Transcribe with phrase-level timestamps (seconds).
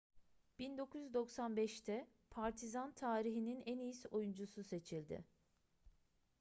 [0.59, 5.25] 1995'te partizan tarihinin en iyi oyuncusu seçildi